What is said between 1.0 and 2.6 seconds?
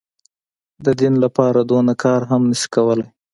لپاره دونه کار هم نه